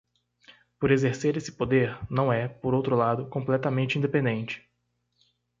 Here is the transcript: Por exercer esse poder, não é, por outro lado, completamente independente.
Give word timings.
Por 0.79 0.89
exercer 0.91 1.37
esse 1.37 1.51
poder, 1.51 1.95
não 2.09 2.33
é, 2.33 2.47
por 2.47 2.73
outro 2.73 2.95
lado, 2.95 3.29
completamente 3.29 3.99
independente. 3.99 4.67